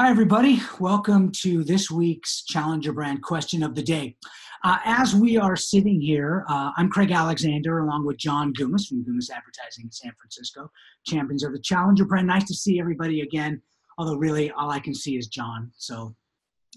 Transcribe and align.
Hi, 0.00 0.08
everybody. 0.08 0.62
Welcome 0.78 1.30
to 1.42 1.62
this 1.62 1.90
week's 1.90 2.42
Challenger 2.44 2.90
Brand 2.90 3.22
Question 3.22 3.62
of 3.62 3.74
the 3.74 3.82
Day. 3.82 4.16
Uh, 4.64 4.78
as 4.86 5.14
we 5.14 5.36
are 5.36 5.56
sitting 5.56 6.00
here, 6.00 6.46
uh, 6.48 6.70
I'm 6.78 6.88
Craig 6.88 7.10
Alexander 7.10 7.80
along 7.80 8.06
with 8.06 8.16
John 8.16 8.54
Gumas 8.54 8.88
from 8.88 9.04
Gumas 9.04 9.28
Advertising 9.28 9.84
in 9.84 9.92
San 9.92 10.12
Francisco, 10.18 10.70
champions 11.06 11.44
of 11.44 11.52
the 11.52 11.58
Challenger 11.58 12.06
brand. 12.06 12.28
Nice 12.28 12.46
to 12.46 12.54
see 12.54 12.80
everybody 12.80 13.20
again, 13.20 13.60
although 13.98 14.16
really 14.16 14.50
all 14.52 14.70
I 14.70 14.80
can 14.80 14.94
see 14.94 15.18
is 15.18 15.26
John, 15.26 15.70
so 15.76 16.16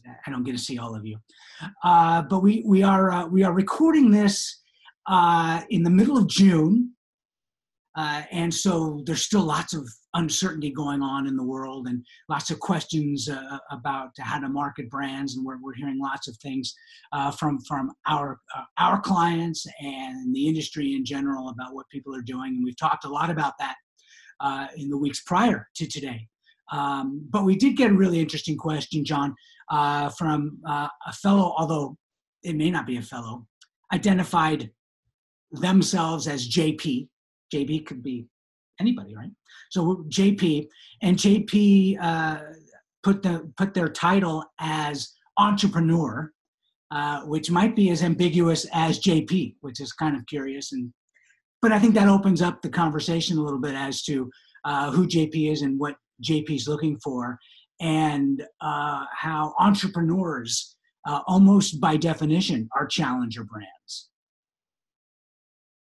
I 0.05 0.30
don't 0.30 0.44
get 0.44 0.52
to 0.52 0.62
see 0.62 0.78
all 0.78 0.94
of 0.94 1.05
you. 1.05 1.18
Uh, 1.82 2.24
but 2.24 2.44
we, 2.44 2.62
we, 2.66 2.84
are, 2.84 3.10
uh, 3.10 3.26
we 3.26 3.46
are 3.46 3.54
recording 3.54 4.12
this 4.12 4.60
uh, 5.08 5.62
in 5.70 5.84
the 5.84 5.90
middle 5.90 6.18
of 6.18 6.28
June, 6.28 6.92
uh, 7.96 8.24
and 8.33 8.54
so 8.54 9.02
there's 9.05 9.24
still 9.24 9.44
lots 9.44 9.74
of 9.74 9.88
uncertainty 10.14 10.72
going 10.72 11.02
on 11.02 11.28
in 11.28 11.36
the 11.36 11.44
world 11.44 11.88
and 11.88 12.06
lots 12.30 12.52
of 12.52 12.60
questions 12.60 13.30
uh, 13.30 13.58
about 13.72 14.12
how 14.20 14.39
to 14.39 14.50
market 14.50 14.89
brands 14.89 15.36
and 15.36 15.46
we're, 15.46 15.58
we're 15.62 15.74
hearing 15.74 16.00
lots 16.00 16.28
of 16.28 16.36
things 16.38 16.74
uh, 17.12 17.32
from 17.32 17.60
from 17.62 17.92
our 18.08 18.39
uh, 18.56 18.64
our 18.78 19.02
clients 19.02 19.66
and 19.82 20.36
the 20.36 20.48
industry 20.48 20.94
in 20.94 21.04
general 21.04 21.50
about 21.50 21.74
what 21.74 21.89
people 21.89 22.16
are 22.16 22.22
doing. 22.22 22.56
And 22.56 22.64
we've 22.64 22.78
talked 22.78 23.06
a 23.06 23.10
lot 23.10 23.30
about 23.30 23.54
that 23.60 23.76
uh, 24.39 24.68
in 24.78 24.89
the 24.89 24.98
weeks 24.98 25.22
prior 25.22 25.68
to 25.76 25.88
today. 25.88 26.28
Um, 26.72 27.28
but 27.30 27.44
we 27.44 27.56
did 27.56 27.75
get 27.75 27.92
a 27.92 27.94
really 27.94 28.20
interesting 28.20 28.58
question 28.58 29.04
john 29.04 29.36
uh, 29.70 30.10
from 30.10 30.60
uh, 30.68 30.88
a 31.06 31.14
fellow 31.14 31.54
although 31.58 31.98
it 32.42 32.56
may 32.56 32.72
not 32.72 32.88
be 32.88 32.98
a 32.98 33.02
fellow 33.02 33.45
identified 33.94 34.72
themselves 35.52 36.25
as 36.25 36.48
jp 36.48 37.09
jp 37.53 37.86
could 37.86 38.02
be 38.02 38.28
anybody, 38.80 39.16
right? 39.16 39.31
So 39.71 40.05
JP 40.09 40.67
and 41.02 41.17
JP 41.17 41.97
uh, 42.02 42.39
put 43.03 43.21
the 43.21 43.52
put 43.57 43.73
their 43.73 43.89
title 43.89 44.43
as 44.59 45.13
entrepreneur, 45.38 46.31
uh, 46.91 47.21
which 47.21 47.52
might 47.52 47.75
be 47.75 47.89
as 47.89 48.03
ambiguous 48.03 48.65
as 48.73 48.99
JP, 48.99 49.55
which 49.61 49.80
is 49.80 49.91
kind 49.91 50.15
of 50.15 50.25
curious. 50.27 50.71
And 50.71 50.93
but 51.61 51.71
I 51.71 51.80
think 51.80 51.93
that 51.95 52.09
opens 52.09 52.41
up 52.41 52.61
the 52.61 52.69
conversation 52.69 53.38
a 53.38 53.41
little 53.41 53.59
bit 53.59 53.75
as 53.75 54.03
to 54.03 54.30
uh, 54.65 54.91
who 54.91 55.08
JP 55.08 55.52
is 55.52 55.61
and 55.61 55.80
what 55.80 55.95
JP 56.23 56.55
is 56.55 56.67
looking 56.67 56.97
for, 57.03 57.37
and 57.80 58.43
uh, 58.61 59.05
how 59.13 59.53
entrepreneurs, 59.59 60.75
uh, 61.08 61.21
almost 61.27 61.81
by 61.81 61.97
definition, 61.97 62.69
are 62.75 62.87
challenger 62.87 63.43
brands. 63.43 64.09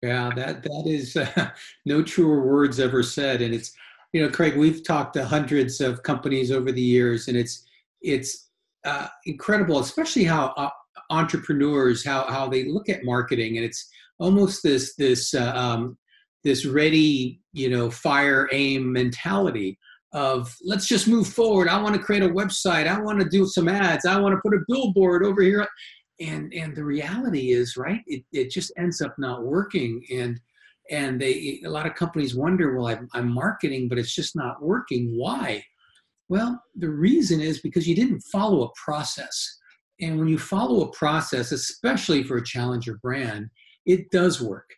Yeah, 0.05 0.29
that 0.35 0.61
that 0.61 0.83
is 0.85 1.17
uh, 1.17 1.49
no 1.85 2.03
truer 2.03 2.45
words 2.45 2.79
ever 2.79 3.01
said, 3.01 3.41
and 3.41 3.53
it's 3.53 3.73
you 4.13 4.21
know, 4.21 4.29
Craig, 4.29 4.55
we've 4.55 4.83
talked 4.83 5.15
to 5.15 5.25
hundreds 5.25 5.81
of 5.81 6.03
companies 6.03 6.51
over 6.51 6.71
the 6.71 6.81
years, 6.81 7.27
and 7.27 7.35
it's 7.35 7.65
it's 8.01 8.49
uh, 8.85 9.07
incredible, 9.25 9.79
especially 9.79 10.23
how 10.23 10.53
uh, 10.57 10.69
entrepreneurs 11.09 12.05
how 12.05 12.25
how 12.27 12.47
they 12.47 12.65
look 12.65 12.87
at 12.87 13.03
marketing, 13.03 13.57
and 13.57 13.65
it's 13.65 13.89
almost 14.19 14.61
this 14.61 14.95
this 14.95 15.33
uh, 15.33 15.51
um, 15.55 15.97
this 16.43 16.65
ready 16.65 17.41
you 17.53 17.69
know 17.69 17.89
fire 17.89 18.47
aim 18.51 18.93
mentality 18.93 19.77
of 20.13 20.55
let's 20.63 20.87
just 20.87 21.07
move 21.07 21.27
forward. 21.27 21.67
I 21.67 21.81
want 21.81 21.95
to 21.95 22.01
create 22.01 22.23
a 22.23 22.29
website. 22.29 22.87
I 22.87 23.01
want 23.01 23.19
to 23.19 23.27
do 23.27 23.47
some 23.47 23.67
ads. 23.67 24.05
I 24.05 24.19
want 24.19 24.33
to 24.35 24.41
put 24.47 24.55
a 24.55 24.63
billboard 24.67 25.25
over 25.25 25.41
here 25.41 25.67
and 26.19 26.53
and 26.53 26.75
the 26.75 26.83
reality 26.83 27.51
is 27.51 27.75
right 27.77 28.01
it, 28.07 28.23
it 28.31 28.49
just 28.49 28.71
ends 28.77 29.01
up 29.01 29.15
not 29.17 29.43
working 29.43 30.03
and 30.11 30.39
and 30.91 31.19
they 31.19 31.61
a 31.65 31.69
lot 31.69 31.87
of 31.87 31.95
companies 31.95 32.35
wonder 32.35 32.75
well 32.75 32.87
I'm, 32.87 33.07
I'm 33.13 33.33
marketing 33.33 33.89
but 33.89 33.97
it's 33.97 34.13
just 34.13 34.35
not 34.35 34.61
working. 34.61 35.17
Why? 35.17 35.63
Well 36.29 36.61
the 36.75 36.89
reason 36.89 37.41
is 37.41 37.59
because 37.59 37.87
you 37.87 37.95
didn't 37.95 38.21
follow 38.21 38.63
a 38.63 38.71
process. 38.83 39.59
And 40.01 40.19
when 40.19 40.27
you 40.27 40.37
follow 40.37 40.81
a 40.81 40.91
process 40.91 41.51
especially 41.51 42.23
for 42.23 42.37
a 42.37 42.45
challenger 42.45 42.97
brand 43.01 43.49
it 43.85 44.09
does 44.11 44.41
work. 44.41 44.69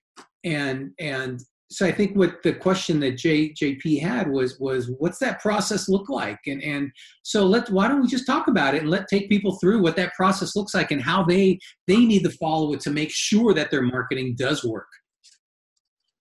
And 0.44 0.92
and 1.00 1.42
so 1.70 1.86
I 1.86 1.92
think 1.92 2.16
what 2.16 2.42
the 2.44 2.54
question 2.54 3.00
that 3.02 3.18
J, 3.18 3.50
JP 3.50 4.02
had 4.02 4.32
was 4.32 4.58
was 4.60 4.90
what's 5.00 5.20
that 5.20 5.42
process 5.42 5.90
look 5.90 6.10
like 6.10 6.40
and 6.46 6.62
and 6.64 6.92
so 7.24 7.46
let 7.46 7.70
why 7.70 7.88
don't 7.88 8.02
we 8.02 8.08
just 8.08 8.26
talk 8.26 8.48
about 8.48 8.74
it 8.74 8.82
and 8.82 8.90
let 8.90 9.08
take 9.08 9.30
people 9.30 9.58
through 9.60 9.82
what 9.82 9.96
that 9.98 10.14
process 10.14 10.56
looks 10.56 10.74
like 10.74 10.92
and 10.92 11.02
how 11.02 11.24
they 11.24 11.60
they 11.88 11.98
need 11.98 12.24
to 12.24 12.30
follow 12.30 12.74
it 12.74 12.80
to 12.82 12.90
make 12.90 13.12
sure 13.12 13.54
that 13.54 13.70
their 13.70 13.82
marketing 13.82 14.36
does 14.38 14.64
work. 14.64 14.88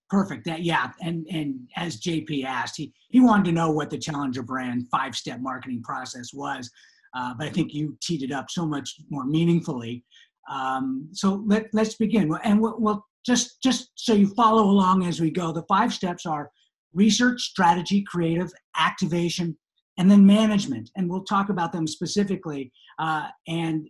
Perfect. 0.09 0.45
That 0.47 0.63
yeah, 0.63 0.91
and 1.01 1.27
and 1.31 1.69
as 1.77 2.01
JP 2.01 2.45
asked, 2.45 2.77
he 2.77 2.93
he 3.11 3.21
wanted 3.21 3.47
to 3.47 3.53
know 3.53 3.71
what 3.71 3.91
the 3.91 3.99
Challenger 3.99 4.43
brand 4.43 4.87
five 4.91 5.17
step 5.17 5.41
marketing 5.41 5.83
process 5.83 6.31
was, 6.33 6.71
uh, 7.17 7.35
but 7.37 7.49
I 7.49 7.51
think 7.51 7.73
you 7.73 7.97
teed 8.03 8.23
it 8.23 8.33
up 8.33 8.47
so 8.49 8.67
much 8.67 8.95
more 9.11 9.25
meaningfully. 9.25 10.05
Um, 10.49 11.09
so 11.13 11.43
let 11.47 11.67
let's 11.73 11.95
begin, 11.97 12.33
and 12.45 12.61
we'll, 12.61 12.77
we'll 12.79 13.05
just 13.27 13.61
just 13.63 13.91
so 13.97 14.15
you 14.15 14.29
follow 14.35 14.63
along 14.63 15.05
as 15.05 15.21
we 15.21 15.31
go 15.31 15.53
the 15.53 15.65
five 15.69 15.93
steps 15.93 16.25
are 16.25 16.51
research 16.95 17.41
strategy 17.41 18.03
creative 18.07 18.51
activation 18.79 19.57
and 19.99 20.11
then 20.11 20.27
management. 20.27 20.91
And 20.97 21.09
we'll 21.09 21.25
talk 21.25 21.49
about 21.49 21.73
them 21.73 21.87
specifically 21.87 22.73
uh, 22.99 23.29
and 23.47 23.89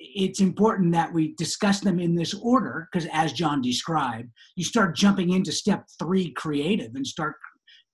it's 0.00 0.40
important 0.40 0.92
that 0.92 1.12
we 1.12 1.34
discuss 1.36 1.80
them 1.80 1.98
in 1.98 2.14
this 2.14 2.32
order 2.34 2.88
because 2.92 3.08
as 3.12 3.32
john 3.32 3.60
described 3.60 4.30
you 4.54 4.62
start 4.62 4.94
jumping 4.94 5.32
into 5.32 5.50
step 5.50 5.84
three 5.98 6.30
creative 6.34 6.94
and 6.94 7.04
start 7.04 7.34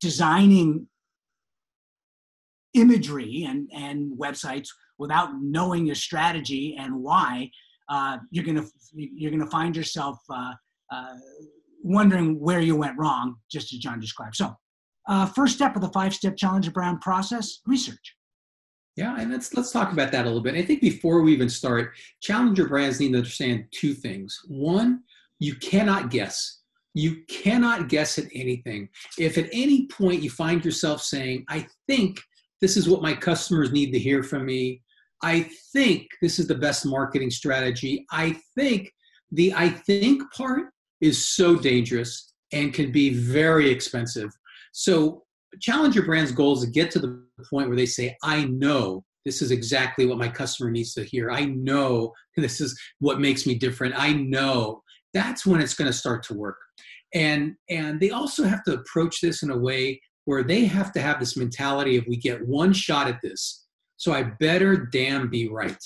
designing 0.03 0.87
imagery 2.75 3.47
and, 3.49 3.71
and 3.73 4.13
websites 4.19 4.69
without 4.99 5.31
knowing 5.41 5.87
your 5.87 5.95
strategy 5.95 6.77
and 6.79 6.95
why 6.95 7.51
uh, 7.89 8.19
you're 8.31 8.45
gonna 8.45 8.67
you're 8.93 9.31
gonna 9.31 9.51
find 9.51 9.75
yourself 9.75 10.19
uh, 10.29 10.53
uh, 10.95 11.15
wondering 11.83 12.41
where 12.41 12.61
you 12.61 12.77
went 12.77 12.99
wrong, 12.99 13.37
just 13.51 13.73
as 13.73 13.79
John 13.79 14.01
described. 14.01 14.37
So, 14.37 14.55
uh, 15.09 15.27
first 15.27 15.55
step 15.55 15.77
of 15.77 15.83
the 15.83 15.91
five-step 15.91 16.37
Challenger 16.37 16.71
Brand 16.71 17.01
process: 17.01 17.61
research. 17.67 18.17
Yeah, 18.97 19.17
and 19.19 19.33
let's 19.33 19.55
let's 19.55 19.73
talk 19.73 19.93
about 19.93 20.13
that 20.13 20.25
a 20.25 20.29
little 20.29 20.43
bit. 20.43 20.55
I 20.55 20.63
think 20.63 20.81
before 20.81 21.23
we 21.23 21.33
even 21.33 21.49
start, 21.49 21.97
challenger 22.23 22.69
brands 22.69 23.01
need 23.01 23.13
to 23.13 23.19
understand 23.19 23.65
two 23.73 23.93
things. 23.93 24.39
One, 24.47 25.01
you 25.41 25.57
cannot 25.57 26.11
guess. 26.11 26.61
You 26.95 27.25
cannot 27.29 27.89
guess 27.89 28.19
at 28.19 28.27
anything. 28.33 28.89
If 29.19 29.37
at 29.37 29.49
any 29.53 29.89
point 29.89 30.23
you 30.23 30.31
find 30.31 30.65
yourself 30.65 31.03
saying, 31.03 31.45
"I 31.49 31.67
think 31.89 32.21
this 32.61 32.77
is 32.77 32.89
what 32.89 33.03
my 33.03 33.15
customers 33.15 33.73
need 33.73 33.91
to 33.93 33.99
hear 33.99 34.23
from 34.23 34.47
me," 34.47 34.81
I 35.23 35.49
think 35.73 36.07
this 36.23 36.39
is 36.39 36.47
the 36.47 36.55
best 36.55 36.87
marketing 36.87 37.31
strategy. 37.31 38.07
I 38.13 38.39
think 38.55 38.93
the 39.33 39.53
I 39.55 39.71
think 39.71 40.23
part 40.33 40.74
is 41.01 41.29
so 41.29 41.57
dangerous 41.57 42.33
and 42.53 42.73
can 42.73 42.93
be 42.93 43.11
very 43.11 43.71
expensive. 43.71 44.31
So, 44.73 45.23
Challenger 45.61 46.03
Brand's 46.03 46.33
goal 46.33 46.55
is 46.55 46.65
to 46.65 46.71
get 46.71 46.91
to 46.93 46.99
the 46.99 47.25
point 47.49 47.69
where 47.69 47.77
they 47.77 47.87
say, 47.87 48.17
I 48.25 48.47
know 48.47 49.05
this 49.25 49.41
is 49.41 49.51
exactly 49.51 50.05
what 50.05 50.19
my 50.19 50.29
customer 50.29 50.71
needs 50.71 50.95
to 50.95 51.05
hear. 51.05 51.31
I 51.31 51.45
know 51.45 52.13
this 52.37 52.61
is 52.61 52.79
what 52.99 53.21
makes 53.21 53.47
me 53.47 53.55
different. 53.55 53.95
I 53.97 54.13
know 54.13 54.83
that's 55.13 55.47
when 55.47 55.61
it's 55.61 55.75
going 55.75 55.91
to 55.91 55.97
start 55.97 56.25
to 56.25 56.35
work. 56.35 56.57
And, 57.15 57.55
and 57.71 58.01
they 58.01 58.11
also 58.11 58.43
have 58.45 58.65
to 58.65 58.75
approach 58.75 59.21
this 59.21 59.45
in 59.45 59.51
a 59.51 59.57
way 59.57 60.01
where 60.25 60.43
they 60.43 60.65
have 60.65 60.93
to 60.93 61.01
have 61.01 61.21
this 61.21 61.37
mentality 61.37 61.97
of 61.97 62.05
we 62.09 62.17
get 62.17 62.47
one 62.47 62.73
shot 62.73 63.07
at 63.07 63.21
this. 63.23 63.67
So 63.97 64.13
I 64.13 64.25
better 64.41 64.77
damn 64.77 65.31
be 65.31 65.49
right. 65.49 65.79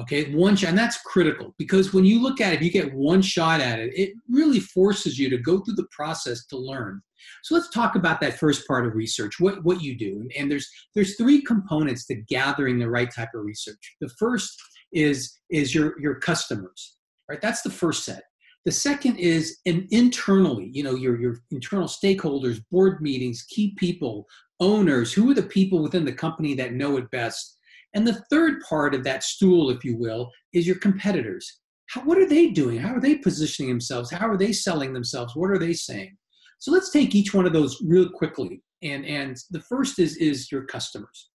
Okay, 0.00 0.32
one 0.32 0.54
shot, 0.54 0.70
and 0.70 0.78
that's 0.78 1.00
critical 1.02 1.54
because 1.58 1.92
when 1.92 2.04
you 2.04 2.22
look 2.22 2.40
at 2.40 2.52
it, 2.52 2.62
you 2.62 2.70
get 2.70 2.94
one 2.94 3.20
shot 3.20 3.60
at 3.60 3.80
it, 3.80 3.92
it 3.98 4.12
really 4.30 4.60
forces 4.60 5.18
you 5.18 5.28
to 5.28 5.38
go 5.38 5.58
through 5.58 5.74
the 5.74 5.88
process 5.90 6.46
to 6.46 6.56
learn. 6.56 7.02
So 7.42 7.56
let's 7.56 7.70
talk 7.70 7.96
about 7.96 8.20
that 8.20 8.38
first 8.38 8.66
part 8.68 8.86
of 8.86 8.94
research, 8.94 9.40
what, 9.40 9.64
what 9.64 9.82
you 9.82 9.98
do. 9.98 10.20
And, 10.20 10.32
and 10.38 10.50
there's 10.50 10.68
there's 10.94 11.16
three 11.16 11.42
components 11.42 12.06
to 12.06 12.14
gathering 12.14 12.78
the 12.78 12.88
right 12.88 13.12
type 13.12 13.30
of 13.34 13.44
research. 13.44 13.96
The 14.00 14.10
first 14.18 14.56
is 14.92 15.36
is 15.50 15.74
your 15.74 16.00
your 16.00 16.14
customers, 16.16 16.96
right? 17.28 17.40
That's 17.40 17.62
the 17.62 17.70
first 17.70 18.04
set. 18.04 18.22
The 18.64 18.72
second 18.72 19.16
is 19.16 19.58
an 19.66 19.88
internally, 19.90 20.70
you 20.72 20.84
know, 20.84 20.94
your 20.94 21.20
your 21.20 21.38
internal 21.50 21.88
stakeholders, 21.88 22.62
board 22.70 23.00
meetings, 23.00 23.44
key 23.48 23.74
people, 23.76 24.26
owners, 24.60 25.12
who 25.12 25.30
are 25.30 25.34
the 25.34 25.42
people 25.42 25.82
within 25.82 26.04
the 26.04 26.12
company 26.12 26.54
that 26.54 26.74
know 26.74 26.96
it 26.98 27.10
best 27.10 27.57
and 27.94 28.06
the 28.06 28.22
third 28.30 28.60
part 28.68 28.94
of 28.94 29.04
that 29.04 29.22
stool, 29.22 29.70
if 29.70 29.84
you 29.84 29.96
will, 29.96 30.30
is 30.52 30.66
your 30.66 30.78
competitors. 30.78 31.60
How, 31.88 32.02
what 32.02 32.18
are 32.18 32.28
they 32.28 32.48
doing? 32.48 32.78
How 32.78 32.94
are 32.94 33.00
they 33.00 33.16
positioning 33.16 33.70
themselves? 33.70 34.10
How 34.10 34.28
are 34.28 34.36
they 34.36 34.52
selling 34.52 34.92
themselves? 34.92 35.34
What 35.34 35.50
are 35.50 35.58
they 35.58 35.72
saying? 35.72 36.16
So 36.58 36.70
let's 36.70 36.90
take 36.90 37.14
each 37.14 37.32
one 37.32 37.46
of 37.46 37.52
those 37.52 37.80
real 37.82 38.08
quickly. 38.08 38.62
And, 38.82 39.06
and 39.06 39.36
the 39.50 39.60
first 39.60 39.98
is, 39.98 40.16
is 40.16 40.52
your 40.52 40.64
customers. 40.64 41.30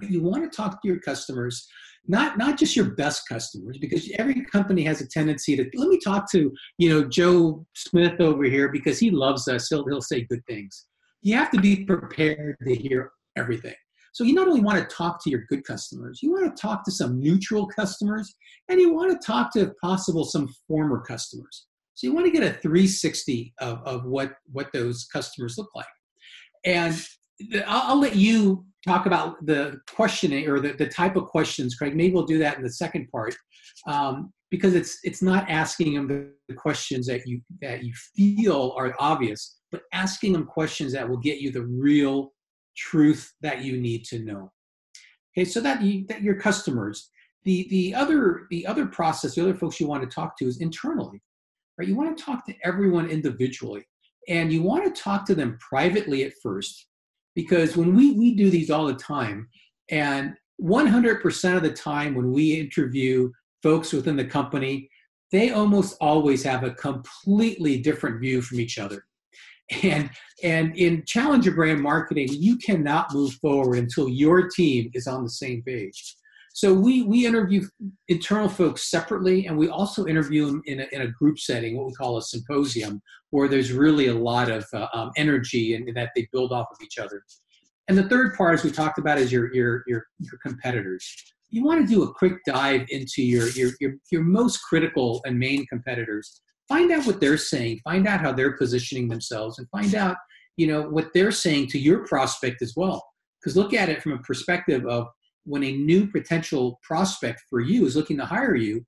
You 0.00 0.22
want 0.22 0.50
to 0.50 0.54
talk 0.54 0.82
to 0.82 0.88
your 0.88 1.00
customers, 1.00 1.66
not, 2.06 2.38
not 2.38 2.58
just 2.58 2.76
your 2.76 2.90
best 2.94 3.28
customers, 3.28 3.78
because 3.78 4.10
every 4.18 4.44
company 4.44 4.82
has 4.84 5.00
a 5.00 5.08
tendency 5.08 5.56
to 5.56 5.64
let 5.74 5.88
me 5.88 5.98
talk 5.98 6.30
to 6.32 6.52
you 6.76 6.88
know 6.90 7.08
Joe 7.08 7.66
Smith 7.74 8.20
over 8.20 8.44
here 8.44 8.68
because 8.70 8.98
he 8.98 9.10
loves 9.10 9.48
us. 9.48 9.68
He'll, 9.68 9.86
he'll 9.86 10.02
say 10.02 10.26
good 10.28 10.44
things. 10.46 10.86
You 11.22 11.34
have 11.36 11.50
to 11.52 11.60
be 11.60 11.84
prepared 11.84 12.56
to 12.66 12.74
hear 12.74 13.10
everything. 13.36 13.74
So 14.16 14.24
you 14.24 14.32
not 14.32 14.48
only 14.48 14.62
want 14.62 14.78
to 14.78 14.96
talk 14.96 15.22
to 15.22 15.28
your 15.28 15.42
good 15.46 15.62
customers, 15.64 16.20
you 16.22 16.32
want 16.32 16.46
to 16.46 16.58
talk 16.58 16.86
to 16.86 16.90
some 16.90 17.20
neutral 17.20 17.66
customers, 17.66 18.34
and 18.70 18.80
you 18.80 18.94
want 18.94 19.12
to 19.12 19.26
talk 19.26 19.52
to, 19.52 19.60
if 19.60 19.72
possible, 19.84 20.24
some 20.24 20.48
former 20.66 21.02
customers. 21.02 21.66
So 21.92 22.06
you 22.06 22.14
want 22.14 22.24
to 22.24 22.32
get 22.32 22.42
a 22.42 22.58
360 22.60 23.52
of, 23.60 23.82
of 23.84 24.06
what, 24.06 24.32
what 24.50 24.72
those 24.72 25.04
customers 25.12 25.58
look 25.58 25.68
like. 25.74 25.84
And 26.64 26.98
I'll, 27.66 27.90
I'll 27.90 28.00
let 28.00 28.16
you 28.16 28.64
talk 28.86 29.04
about 29.04 29.44
the 29.44 29.80
questioning 29.94 30.48
or 30.48 30.60
the, 30.60 30.72
the 30.72 30.88
type 30.88 31.16
of 31.16 31.26
questions, 31.26 31.74
Craig. 31.74 31.94
Maybe 31.94 32.14
we'll 32.14 32.24
do 32.24 32.38
that 32.38 32.56
in 32.56 32.62
the 32.62 32.72
second 32.72 33.10
part. 33.12 33.36
Um, 33.86 34.32
because 34.50 34.74
it's 34.74 34.98
it's 35.02 35.22
not 35.22 35.44
asking 35.50 35.92
them 35.92 36.30
the 36.48 36.54
questions 36.54 37.06
that 37.08 37.26
you 37.26 37.42
that 37.60 37.82
you 37.82 37.92
feel 38.16 38.74
are 38.78 38.94
obvious, 38.98 39.58
but 39.70 39.82
asking 39.92 40.32
them 40.32 40.46
questions 40.46 40.92
that 40.92 41.06
will 41.06 41.18
get 41.18 41.40
you 41.40 41.50
the 41.50 41.64
real 41.64 42.32
truth 42.76 43.32
that 43.40 43.62
you 43.62 43.80
need 43.80 44.04
to 44.06 44.20
know. 44.20 44.52
Okay, 45.36 45.44
so 45.44 45.60
that 45.60 45.82
you, 45.82 46.06
that 46.08 46.22
your 46.22 46.36
customers. 46.36 47.10
The 47.44 47.66
the 47.70 47.94
other 47.94 48.46
the 48.50 48.66
other 48.66 48.86
process, 48.86 49.34
the 49.34 49.42
other 49.42 49.54
folks 49.54 49.78
you 49.78 49.86
want 49.86 50.02
to 50.02 50.14
talk 50.14 50.36
to 50.38 50.46
is 50.46 50.60
internally, 50.60 51.22
right? 51.78 51.86
You 51.86 51.94
want 51.94 52.16
to 52.16 52.24
talk 52.24 52.44
to 52.46 52.54
everyone 52.64 53.08
individually, 53.08 53.84
and 54.28 54.52
you 54.52 54.62
want 54.62 54.84
to 54.84 55.02
talk 55.02 55.24
to 55.26 55.34
them 55.34 55.58
privately 55.60 56.24
at 56.24 56.32
first, 56.42 56.86
because 57.34 57.76
when 57.76 57.94
we 57.94 58.12
we 58.12 58.34
do 58.34 58.50
these 58.50 58.70
all 58.70 58.86
the 58.86 58.94
time, 58.94 59.48
and 59.90 60.34
100% 60.60 61.56
of 61.56 61.62
the 61.62 61.72
time 61.72 62.14
when 62.14 62.32
we 62.32 62.58
interview 62.58 63.30
folks 63.62 63.92
within 63.92 64.16
the 64.16 64.24
company, 64.24 64.88
they 65.32 65.50
almost 65.50 65.96
always 66.00 66.42
have 66.42 66.64
a 66.64 66.72
completely 66.72 67.78
different 67.78 68.20
view 68.20 68.40
from 68.40 68.60
each 68.60 68.78
other. 68.78 69.04
And, 69.82 70.10
and 70.44 70.76
in 70.76 71.04
challenger 71.06 71.50
brand 71.50 71.82
marketing, 71.82 72.28
you 72.30 72.56
cannot 72.56 73.12
move 73.12 73.32
forward 73.34 73.78
until 73.78 74.08
your 74.08 74.48
team 74.48 74.90
is 74.94 75.06
on 75.06 75.24
the 75.24 75.30
same 75.30 75.62
page. 75.62 76.16
So 76.54 76.72
we, 76.72 77.02
we 77.02 77.26
interview 77.26 77.62
internal 78.08 78.48
folks 78.48 78.90
separately, 78.90 79.46
and 79.46 79.58
we 79.58 79.68
also 79.68 80.06
interview 80.06 80.46
them 80.46 80.62
in 80.66 80.80
a, 80.80 80.86
in 80.92 81.02
a 81.02 81.08
group 81.08 81.38
setting, 81.38 81.76
what 81.76 81.86
we 81.86 81.92
call 81.92 82.16
a 82.16 82.22
symposium, 82.22 83.02
where 83.30 83.48
there's 83.48 83.72
really 83.72 84.06
a 84.06 84.14
lot 84.14 84.50
of 84.50 84.64
uh, 84.72 84.86
um, 84.94 85.10
energy 85.16 85.74
and, 85.74 85.94
that 85.96 86.10
they 86.14 86.28
build 86.32 86.52
off 86.52 86.68
of 86.70 86.78
each 86.82 86.98
other. 86.98 87.22
And 87.88 87.98
the 87.98 88.08
third 88.08 88.36
part, 88.36 88.54
as 88.54 88.64
we 88.64 88.70
talked 88.70 88.98
about, 88.98 89.18
is 89.18 89.30
your, 89.30 89.52
your, 89.52 89.82
your, 89.86 90.06
your 90.20 90.38
competitors 90.42 91.34
you 91.50 91.64
want 91.64 91.86
to 91.86 91.94
do 91.94 92.02
a 92.02 92.12
quick 92.12 92.34
dive 92.44 92.84
into 92.90 93.22
your, 93.22 93.48
your, 93.50 93.70
your, 93.80 93.94
your 94.10 94.22
most 94.22 94.58
critical 94.58 95.22
and 95.24 95.38
main 95.38 95.66
competitors. 95.66 96.40
Find 96.68 96.90
out 96.90 97.06
what 97.06 97.20
they're 97.20 97.38
saying, 97.38 97.80
find 97.84 98.08
out 98.08 98.20
how 98.20 98.32
they're 98.32 98.56
positioning 98.56 99.08
themselves, 99.08 99.58
and 99.58 99.68
find 99.70 99.94
out 99.94 100.16
you 100.56 100.66
know 100.66 100.82
what 100.82 101.12
they're 101.12 101.32
saying 101.32 101.68
to 101.68 101.78
your 101.78 102.06
prospect 102.06 102.62
as 102.62 102.74
well. 102.76 103.04
Because 103.40 103.56
look 103.56 103.74
at 103.74 103.88
it 103.88 104.02
from 104.02 104.12
a 104.12 104.18
perspective 104.18 104.84
of 104.86 105.06
when 105.44 105.62
a 105.62 105.76
new 105.76 106.08
potential 106.08 106.80
prospect 106.82 107.42
for 107.48 107.60
you 107.60 107.86
is 107.86 107.94
looking 107.94 108.16
to 108.16 108.24
hire 108.24 108.56
you, 108.56 108.84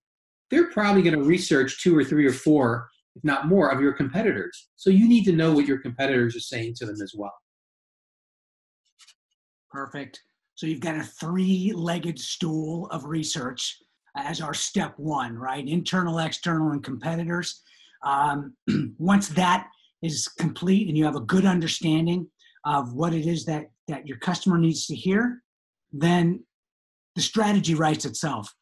they're 0.51 0.71
probably 0.71 1.03
going 1.03 1.17
to 1.17 1.23
research 1.23 1.81
two 1.83 1.97
or 1.97 2.03
three 2.03 2.27
or 2.27 2.33
four, 2.33 2.89
if 3.15 3.23
not 3.23 3.47
more, 3.47 3.71
of 3.71 3.81
your 3.81 3.93
competitors. 3.93 4.69
So 4.77 4.91
you 4.91 5.07
need 5.07 5.25
to 5.25 5.33
know 5.33 5.53
what 5.53 5.67
your 5.67 5.79
competitors 5.79 6.35
are 6.35 6.41
saying 6.41 6.75
to 6.79 6.87
them 6.87 6.97
as 7.01 7.13
well. 7.17 7.35
Perfect. 9.71 10.23
So 10.55 10.67
you've 10.67 10.81
got 10.81 10.97
a 10.97 11.05
three 11.05 11.73
legged 11.75 12.19
stool 12.19 12.87
of 12.87 13.05
research 13.05 13.79
as 14.17 14.41
our 14.41 14.55
step 14.55 14.95
one, 14.97 15.37
right? 15.37 15.67
Internal, 15.67 16.19
external, 16.19 16.71
and 16.71 16.83
competitors. 16.83 17.63
Um, 18.05 18.55
once 18.99 19.29
that 19.29 19.69
is 20.03 20.29
complete 20.39 20.89
and 20.89 20.97
you 20.97 21.05
have 21.05 21.17
a 21.17 21.21
good 21.21 21.45
understanding 21.45 22.29
of 22.65 22.93
what 22.93 23.15
it 23.15 23.27
is 23.27 23.45
that, 23.47 23.71
that 23.89 24.07
your 24.07 24.19
customer 24.19 24.59
needs 24.59 24.87
to 24.87 24.95
hear, 24.95 25.43
then 25.93 26.45
the 27.17 27.23
strategy 27.23 27.75
writes 27.75 28.05
itself. 28.05 28.53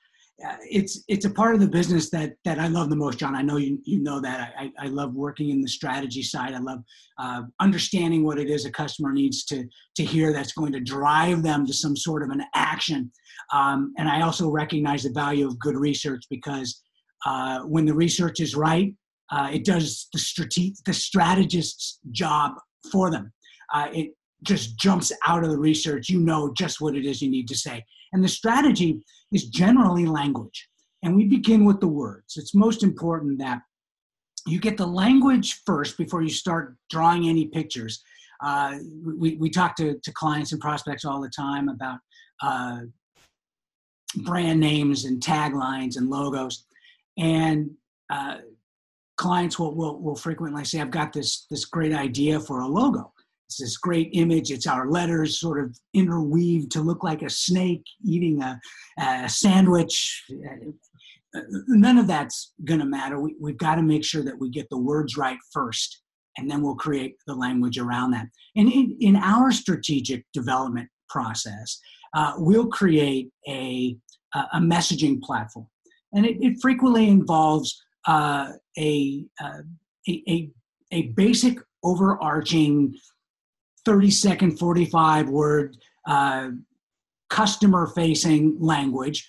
Uh, 0.45 0.55
it's 0.71 1.03
it's 1.09 1.25
a 1.25 1.31
part 1.31 1.55
of 1.55 1.63
the 1.63 1.69
business 1.69 2.11
that 2.11 2.35
that 2.45 2.59
I 2.59 2.69
love 2.69 2.91
the 2.91 2.97
most, 2.97 3.19
John. 3.19 3.35
I 3.35 3.41
know 3.41 3.57
you 3.57 3.79
you 3.85 4.01
know 4.01 4.21
that. 4.21 4.53
I, 4.59 4.71
I 4.79 4.87
love 4.89 5.15
working 5.15 5.49
in 5.49 5.63
the 5.63 5.69
strategy 5.69 6.23
side. 6.23 6.53
I 6.53 6.59
love 6.59 6.81
uh, 7.19 7.43
understanding 7.59 8.23
what 8.23 8.39
it 8.39 8.51
is 8.51 8.67
a 8.67 8.71
customer 8.71 9.13
needs 9.13 9.45
to 9.47 9.67
to 9.95 10.05
hear 10.05 10.35
that's 10.35 10.53
going 10.53 10.73
to 10.73 10.81
drive 10.81 11.43
them 11.43 11.67
to 11.67 11.73
some 11.73 11.97
sort 11.97 12.23
of 12.23 12.29
an 12.29 12.43
action. 12.55 13.11
Um, 13.53 13.93
and 13.99 14.09
I 14.09 14.23
also 14.23 14.51
recognize 14.51 15.05
the 15.05 15.13
value 15.13 15.47
of 15.47 15.59
good 15.59 15.77
research 15.77 16.25
because 16.31 16.83
uh, 17.25 17.61
when 17.61 17.85
the 17.85 17.95
research 17.95 18.41
is 18.41 18.55
right, 18.55 18.95
uh, 19.33 19.51
it 19.53 19.65
does 19.65 20.09
the 20.13 20.19
strate- 20.19 20.79
the 20.85 20.93
strategist's 20.93 21.99
job 22.11 22.53
for 22.93 23.11
them. 23.11 23.33
Uh, 23.75 23.89
it 23.93 24.11
just 24.43 24.79
jumps 24.79 25.11
out 25.27 25.43
of 25.43 25.51
the 25.51 25.59
research. 25.59 26.09
You 26.09 26.21
know 26.21 26.53
just 26.57 26.81
what 26.81 26.97
it 26.97 27.05
is 27.05 27.21
you 27.21 27.31
need 27.31 27.49
to 27.49 27.57
say. 27.57 27.85
And 28.13 28.23
the 28.23 28.29
strategy 28.29 29.01
is 29.33 29.49
generally 29.49 30.07
language. 30.07 30.69
And 31.03 31.17
we 31.17 31.25
begin 31.25 31.65
with 31.65 31.81
the 31.81 31.89
words. 31.89 32.37
It's 32.37 32.55
most 32.55 32.83
important 32.83 33.39
that 33.39 33.61
you 34.47 34.61
get 34.61 34.77
the 34.77 34.87
language 34.87 35.61
first 35.67 35.99
before 35.99 36.23
you 36.23 36.29
start 36.29 36.77
drawing 36.91 37.29
any 37.29 37.47
pictures. 37.47 38.03
Uh, 38.45 38.79
we, 39.05 39.37
we 39.37 39.51
talk 39.51 39.77
to, 39.77 39.99
to 39.99 40.13
clients 40.13 40.53
and 40.53 40.61
prospects 40.61 41.05
all 41.05 41.21
the 41.21 41.31
time 41.31 41.69
about 41.69 41.99
uh, 42.43 42.79
brand 44.15 44.61
names 44.61 45.05
and 45.05 45.23
taglines 45.23 45.97
and 45.97 46.09
logos. 46.09 46.65
And 47.19 47.71
uh, 48.11 48.39
clients 49.17 49.59
will, 49.59 49.75
will, 49.75 49.99
will 50.01 50.17
frequently 50.17 50.65
say, 50.65 50.81
I've 50.81 50.91
got 50.91 51.13
this, 51.13 51.47
this 51.51 51.65
great 51.65 51.93
idea 51.93 52.39
for 52.41 52.61
a 52.61 52.69
logo. 52.69 53.13
It's 53.49 53.59
this 53.59 53.77
great 53.77 54.11
image. 54.13 54.51
It's 54.51 54.67
our 54.67 54.91
letters 54.91 55.39
sort 55.39 55.63
of 55.63 55.79
interweaved 55.95 56.73
to 56.73 56.81
look 56.81 57.05
like 57.05 57.23
a 57.23 57.31
snake 57.31 57.85
eating 58.05 58.43
a, 58.43 58.61
a 58.99 59.29
sandwich. 59.29 60.25
None 61.69 61.99
of 61.99 62.07
that's 62.07 62.53
going 62.65 62.81
to 62.81 62.87
matter. 62.87 63.21
We, 63.21 63.37
we've 63.41 63.57
got 63.57 63.77
to 63.77 63.83
make 63.83 64.05
sure 64.05 64.25
that 64.25 64.39
we 64.39 64.51
get 64.51 64.69
the 64.69 64.79
words 64.79 65.17
right 65.17 65.39
first, 65.53 66.03
and 66.37 66.51
then 66.51 66.61
we'll 66.61 66.75
create 66.75 67.17
the 67.27 67.35
language 67.35 67.79
around 67.79 68.11
that. 68.13 68.27
And 68.57 68.71
in, 68.71 68.97
in 69.01 69.17
our 69.17 69.53
strategic 69.53 70.25
development 70.33 70.89
process, 71.09 71.79
uh, 72.17 72.33
we'll 72.39 72.67
create 72.67 73.31
a, 73.47 73.97
a 74.35 74.59
messaging 74.59 75.23
platform. 75.23 75.67
And 76.15 76.25
it, 76.25 76.39
it 76.41 76.57
frequently 76.63 77.09
involves 77.09 77.81
uh, 78.09 78.53
a, 78.79 79.25
uh, 79.39 79.61
a, 80.09 80.23
a, 80.29 80.51
a 80.93 81.03
basic 81.09 81.59
overarching 81.85 82.97
30 83.85 84.11
second, 84.11 84.59
45 84.59 85.29
word 85.29 85.77
uh, 86.09 86.49
customer 87.29 87.89
facing 87.89 88.57
language, 88.59 89.29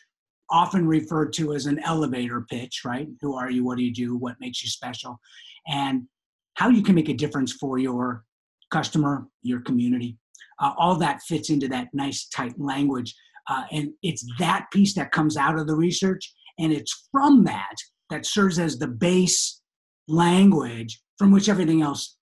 often 0.50 0.88
referred 0.88 1.34
to 1.34 1.54
as 1.54 1.66
an 1.66 1.80
elevator 1.80 2.46
pitch, 2.50 2.84
right? 2.86 3.10
Who 3.22 3.36
are 3.36 3.52
you? 3.52 3.66
What 3.66 3.78
do 3.78 3.84
you 3.84 3.94
do? 3.94 4.16
What 4.16 4.40
makes 4.40 4.64
you 4.64 4.70
special? 4.70 5.20
And 5.68 6.08
how 6.54 6.70
you 6.70 6.82
can 6.82 6.96
make 6.96 7.10
a 7.10 7.14
difference 7.14 7.52
for 7.52 7.80
your 7.80 8.24
customer, 8.72 9.28
your 9.44 9.60
community. 9.60 10.18
Uh, 10.60 10.74
all 10.78 10.96
that 10.96 11.22
fits 11.24 11.50
into 11.50 11.68
that 11.68 11.88
nice, 11.94 12.28
tight 12.28 12.54
language. 12.58 13.14
Uh, 13.50 13.64
and 13.72 13.90
it's 14.04 14.26
that 14.40 14.68
piece 14.72 14.94
that 14.96 15.12
comes 15.12 15.38
out 15.38 15.58
of 15.58 15.68
the 15.68 15.76
research. 15.76 16.34
And 16.60 16.74
it's 16.74 17.08
from 17.12 17.44
that 17.46 17.76
that 18.10 18.26
serves 18.26 18.60
as 18.60 18.78
the 18.78 18.88
base 18.88 19.62
language 20.08 21.02
from 21.18 21.32
which 21.32 21.50
everything 21.50 21.82
else 21.82 22.18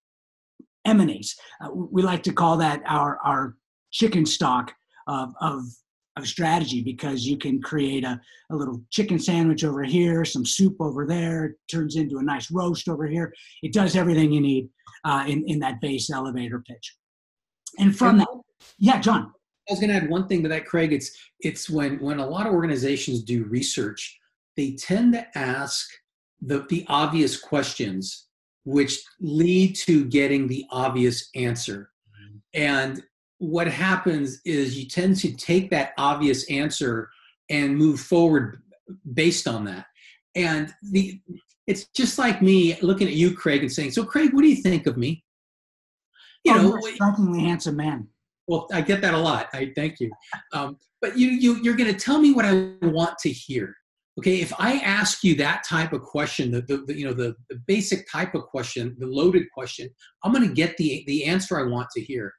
emanates. 0.85 1.35
Uh, 1.63 1.69
we 1.73 2.01
like 2.01 2.23
to 2.23 2.33
call 2.33 2.57
that 2.57 2.81
our, 2.85 3.19
our 3.23 3.55
chicken 3.91 4.25
stock 4.25 4.73
of, 5.07 5.33
of, 5.41 5.61
of 6.17 6.27
strategy 6.27 6.81
because 6.81 7.25
you 7.25 7.37
can 7.37 7.61
create 7.61 8.03
a, 8.03 8.19
a 8.51 8.55
little 8.55 8.81
chicken 8.91 9.19
sandwich 9.19 9.63
over 9.63 9.83
here, 9.83 10.25
some 10.25 10.45
soup 10.45 10.75
over 10.79 11.05
there, 11.05 11.55
turns 11.69 11.95
into 11.95 12.17
a 12.17 12.23
nice 12.23 12.51
roast 12.51 12.87
over 12.87 13.07
here. 13.07 13.33
It 13.63 13.73
does 13.73 13.95
everything 13.95 14.31
you 14.31 14.41
need 14.41 14.69
uh, 15.03 15.25
in, 15.27 15.43
in 15.47 15.59
that 15.59 15.81
base 15.81 16.09
elevator 16.09 16.63
pitch. 16.67 16.95
And 17.79 17.97
from 17.97 18.17
that, 18.19 18.27
yeah, 18.77 18.99
John. 18.99 19.31
I 19.67 19.73
was 19.73 19.79
going 19.79 19.89
to 19.89 19.95
add 19.95 20.09
one 20.09 20.27
thing 20.27 20.43
to 20.43 20.49
that, 20.49 20.67
Craig. 20.67 20.93
It's 20.93 21.11
it's 21.39 21.69
when 21.69 21.99
when 21.99 22.19
a 22.19 22.27
lot 22.27 22.45
of 22.45 22.53
organizations 22.53 23.23
do 23.23 23.45
research, 23.45 24.19
they 24.55 24.75
tend 24.75 25.13
to 25.13 25.37
ask 25.37 25.87
the 26.41 26.65
the 26.69 26.85
obvious 26.87 27.39
questions 27.39 28.27
which 28.63 28.99
lead 29.19 29.75
to 29.75 30.05
getting 30.05 30.47
the 30.47 30.65
obvious 30.71 31.29
answer. 31.35 31.91
And 32.53 33.03
what 33.37 33.67
happens 33.67 34.41
is 34.45 34.77
you 34.77 34.87
tend 34.87 35.17
to 35.17 35.33
take 35.35 35.69
that 35.69 35.93
obvious 35.97 36.49
answer 36.49 37.09
and 37.49 37.77
move 37.77 37.99
forward 37.99 38.61
based 39.13 39.47
on 39.47 39.65
that. 39.65 39.85
And 40.35 40.73
the 40.81 41.19
it's 41.67 41.87
just 41.95 42.17
like 42.19 42.41
me 42.41 42.77
looking 42.81 43.07
at 43.07 43.13
you, 43.13 43.33
Craig, 43.35 43.61
and 43.61 43.71
saying, 43.71 43.91
"So, 43.91 44.05
Craig, 44.05 44.33
what 44.33 44.41
do 44.41 44.47
you 44.47 44.61
think 44.61 44.87
of 44.87 44.97
me?" 44.97 45.23
You 46.45 46.53
oh, 46.53 46.61
know, 46.61 46.79
strikingly 46.81 47.41
handsome 47.41 47.75
man. 47.75 48.07
Well, 48.47 48.67
I 48.71 48.81
get 48.81 49.01
that 49.01 49.13
a 49.13 49.17
lot. 49.17 49.49
I 49.53 49.71
thank 49.75 49.99
you. 49.99 50.11
Um, 50.53 50.77
but 51.01 51.17
you, 51.17 51.29
you, 51.29 51.55
you're 51.63 51.75
going 51.75 51.91
to 51.91 51.99
tell 51.99 52.19
me 52.19 52.31
what 52.31 52.45
I 52.45 52.73
want 52.81 53.17
to 53.19 53.29
hear 53.29 53.75
okay 54.17 54.39
if 54.39 54.53
i 54.59 54.77
ask 54.77 55.25
you 55.25 55.35
that 55.35 55.61
type 55.65 55.91
of 55.91 56.01
question 56.01 56.49
the, 56.49 56.61
the, 56.61 56.77
the 56.87 56.97
you 56.97 57.03
know 57.03 57.11
the, 57.11 57.35
the 57.49 57.57
basic 57.67 58.09
type 58.09 58.33
of 58.33 58.43
question 58.43 58.95
the 58.97 59.05
loaded 59.05 59.43
question 59.53 59.89
i'm 60.23 60.31
going 60.31 60.47
to 60.47 60.53
get 60.53 60.77
the 60.77 61.03
the 61.05 61.25
answer 61.25 61.59
i 61.59 61.69
want 61.69 61.89
to 61.89 62.01
hear 62.01 62.33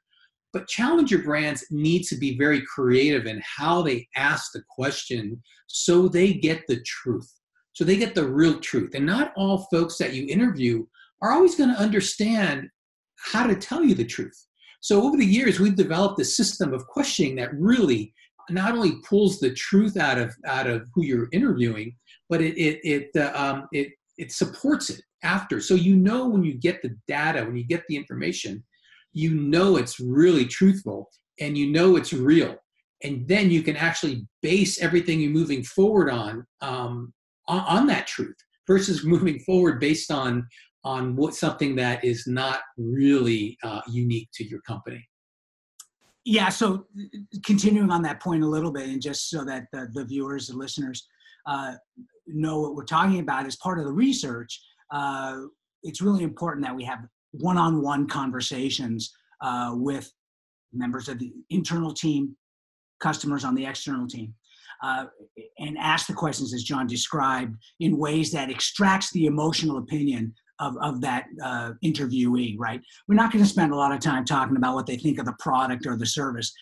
But 0.54 0.68
challenger 0.68 1.18
brands 1.18 1.66
need 1.70 2.04
to 2.04 2.16
be 2.16 2.38
very 2.38 2.62
creative 2.62 3.26
in 3.26 3.42
how 3.44 3.82
they 3.82 4.08
ask 4.16 4.52
the 4.52 4.62
question 4.70 5.42
so 5.66 6.08
they 6.08 6.32
get 6.32 6.66
the 6.66 6.80
truth. 6.82 7.30
So 7.72 7.84
they 7.84 7.96
get 7.96 8.14
the 8.14 8.26
real 8.26 8.58
truth. 8.60 8.94
And 8.94 9.04
not 9.04 9.32
all 9.36 9.66
folks 9.70 9.98
that 9.98 10.14
you 10.14 10.26
interview 10.28 10.86
are 11.20 11.32
always 11.32 11.56
going 11.56 11.70
to 11.74 11.80
understand 11.80 12.68
how 13.16 13.46
to 13.46 13.54
tell 13.54 13.84
you 13.84 13.94
the 13.94 14.04
truth. 14.04 14.46
So 14.80 15.02
over 15.02 15.16
the 15.16 15.24
years, 15.24 15.58
we've 15.58 15.76
developed 15.76 16.20
a 16.20 16.24
system 16.24 16.72
of 16.72 16.86
questioning 16.86 17.36
that 17.36 17.54
really 17.54 18.12
not 18.50 18.72
only 18.72 19.00
pulls 19.08 19.40
the 19.40 19.52
truth 19.52 19.96
out 19.96 20.18
of 20.18 20.34
out 20.46 20.66
of 20.66 20.88
who 20.94 21.02
you're 21.02 21.28
interviewing, 21.32 21.96
but 22.28 22.40
it 22.40 22.56
it 22.56 22.80
it 22.84 23.10
uh, 23.16 23.32
um, 23.34 23.68
it 23.72 23.88
it 24.18 24.32
supports 24.32 24.90
it 24.90 25.00
after. 25.22 25.60
So 25.60 25.74
you 25.74 25.96
know 25.96 26.28
when 26.28 26.44
you 26.44 26.54
get 26.54 26.82
the 26.82 26.96
data, 27.08 27.44
when 27.44 27.56
you 27.56 27.64
get 27.64 27.82
the 27.88 27.96
information, 27.96 28.62
you 29.12 29.34
know 29.34 29.76
it's 29.76 29.98
really 29.98 30.44
truthful 30.44 31.10
and 31.40 31.56
you 31.56 31.70
know 31.70 31.96
it's 31.96 32.12
real. 32.12 32.56
And 33.02 33.26
then 33.28 33.50
you 33.50 33.62
can 33.62 33.76
actually 33.76 34.26
base 34.42 34.80
everything 34.80 35.20
you're 35.20 35.30
moving 35.30 35.62
forward 35.62 36.10
on 36.10 36.46
um, 36.60 37.12
on, 37.48 37.60
on 37.60 37.86
that 37.88 38.06
truth 38.06 38.36
versus 38.66 39.04
moving 39.14 39.38
forward 39.40 39.80
based 39.80 40.10
on 40.10 40.46
on 40.86 41.16
what 41.16 41.34
something 41.34 41.74
that 41.74 42.04
is 42.04 42.28
not 42.28 42.60
really 42.78 43.58
uh, 43.64 43.80
unique 43.90 44.28
to 44.32 44.46
your 44.46 44.60
company. 44.60 45.04
Yeah, 46.24 46.48
so 46.48 46.86
continuing 47.44 47.90
on 47.90 48.02
that 48.02 48.22
point 48.22 48.44
a 48.44 48.46
little 48.46 48.70
bit, 48.70 48.88
and 48.88 49.02
just 49.02 49.28
so 49.28 49.44
that 49.44 49.64
the, 49.72 49.88
the 49.92 50.04
viewers 50.04 50.48
and 50.48 50.58
listeners 50.58 51.04
uh, 51.46 51.74
know 52.28 52.60
what 52.60 52.76
we're 52.76 52.84
talking 52.84 53.18
about 53.18 53.46
as 53.46 53.56
part 53.56 53.80
of 53.80 53.84
the 53.84 53.92
research, 53.92 54.60
uh, 54.92 55.40
it's 55.82 56.00
really 56.00 56.22
important 56.22 56.64
that 56.64 56.74
we 56.74 56.84
have 56.84 57.00
one-on-one 57.32 58.06
conversations 58.06 59.12
uh, 59.40 59.72
with 59.74 60.08
members 60.72 61.08
of 61.08 61.18
the 61.18 61.32
internal 61.50 61.92
team, 61.92 62.36
customers 63.00 63.44
on 63.44 63.56
the 63.56 63.66
external 63.66 64.06
team, 64.06 64.32
uh, 64.84 65.06
and 65.58 65.76
ask 65.78 66.06
the 66.06 66.14
questions 66.14 66.54
as 66.54 66.62
John 66.62 66.86
described 66.86 67.56
in 67.80 67.98
ways 67.98 68.30
that 68.30 68.50
extracts 68.50 69.10
the 69.10 69.26
emotional 69.26 69.78
opinion 69.78 70.32
of, 70.58 70.76
of 70.80 71.00
that 71.00 71.26
uh, 71.44 71.72
interviewee, 71.84 72.56
right? 72.58 72.80
We're 73.08 73.14
not 73.14 73.32
going 73.32 73.44
to 73.44 73.50
spend 73.50 73.72
a 73.72 73.76
lot 73.76 73.92
of 73.92 74.00
time 74.00 74.24
talking 74.24 74.56
about 74.56 74.74
what 74.74 74.86
they 74.86 74.96
think 74.96 75.18
of 75.18 75.26
the 75.26 75.36
product 75.38 75.86
or 75.86 75.96
the 75.96 76.06
service. 76.06 76.52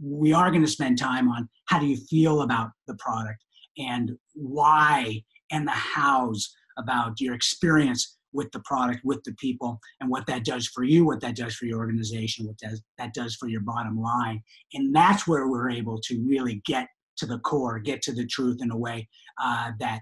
we 0.00 0.32
are 0.32 0.50
going 0.50 0.64
to 0.64 0.70
spend 0.70 0.98
time 0.98 1.28
on 1.28 1.48
how 1.66 1.78
do 1.78 1.86
you 1.86 1.96
feel 1.96 2.42
about 2.42 2.70
the 2.86 2.94
product 2.96 3.42
and 3.78 4.12
why 4.34 5.22
and 5.50 5.66
the 5.66 5.72
hows 5.72 6.54
about 6.78 7.20
your 7.20 7.34
experience 7.34 8.18
with 8.32 8.50
the 8.52 8.60
product, 8.60 9.00
with 9.04 9.22
the 9.24 9.34
people, 9.34 9.80
and 10.00 10.10
what 10.10 10.26
that 10.26 10.44
does 10.44 10.66
for 10.66 10.84
you, 10.84 11.06
what 11.06 11.20
that 11.20 11.36
does 11.36 11.54
for 11.54 11.64
your 11.64 11.78
organization, 11.78 12.46
what 12.46 12.58
does, 12.58 12.82
that 12.98 13.14
does 13.14 13.34
for 13.36 13.48
your 13.48 13.62
bottom 13.62 13.98
line. 13.98 14.42
And 14.74 14.94
that's 14.94 15.26
where 15.26 15.48
we're 15.48 15.70
able 15.70 15.98
to 16.04 16.22
really 16.26 16.62
get 16.66 16.88
to 17.18 17.26
the 17.26 17.38
core, 17.40 17.78
get 17.78 18.02
to 18.02 18.12
the 18.12 18.26
truth 18.26 18.58
in 18.62 18.70
a 18.70 18.76
way 18.76 19.08
uh, 19.42 19.72
that, 19.80 20.00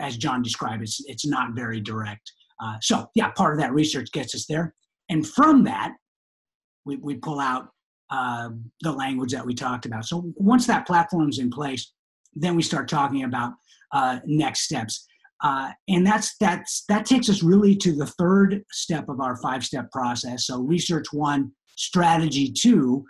as 0.00 0.16
John 0.16 0.42
described, 0.42 0.82
it's, 0.82 1.00
it's 1.06 1.26
not 1.26 1.54
very 1.54 1.80
direct. 1.80 2.32
Uh, 2.62 2.76
so, 2.80 3.08
yeah, 3.14 3.30
part 3.30 3.54
of 3.54 3.60
that 3.60 3.72
research 3.72 4.10
gets 4.12 4.34
us 4.34 4.46
there. 4.46 4.74
And 5.08 5.26
from 5.26 5.64
that, 5.64 5.92
we, 6.84 6.96
we 6.96 7.16
pull 7.16 7.38
out 7.38 7.68
uh, 8.10 8.50
the 8.82 8.92
language 8.92 9.32
that 9.32 9.44
we 9.44 9.54
talked 9.54 9.86
about. 9.86 10.04
So, 10.04 10.32
once 10.36 10.66
that 10.66 10.86
platform's 10.86 11.38
in 11.38 11.50
place, 11.50 11.92
then 12.34 12.56
we 12.56 12.62
start 12.62 12.88
talking 12.88 13.24
about 13.24 13.52
uh, 13.92 14.20
next 14.26 14.60
steps. 14.60 15.06
Uh, 15.42 15.70
and 15.88 16.06
that's 16.06 16.36
that's 16.38 16.84
that 16.88 17.04
takes 17.04 17.28
us 17.28 17.42
really 17.42 17.76
to 17.76 17.92
the 17.92 18.06
third 18.06 18.64
step 18.72 19.08
of 19.08 19.20
our 19.20 19.36
five 19.36 19.64
step 19.64 19.90
process. 19.90 20.46
So 20.46 20.60
research 20.62 21.06
one, 21.12 21.52
strategy 21.76 22.50
two. 22.50 23.04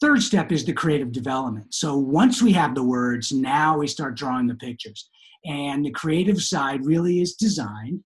Third 0.00 0.22
step 0.22 0.52
is 0.52 0.64
the 0.64 0.72
creative 0.72 1.10
development. 1.10 1.74
So 1.74 1.96
once 1.96 2.40
we 2.40 2.52
have 2.52 2.74
the 2.74 2.84
words, 2.84 3.32
now 3.32 3.78
we 3.78 3.88
start 3.88 4.16
drawing 4.16 4.46
the 4.46 4.54
pictures. 4.54 5.08
And 5.44 5.84
the 5.84 5.90
creative 5.90 6.40
side 6.42 6.84
really 6.84 7.20
is 7.20 7.34
designed 7.34 8.04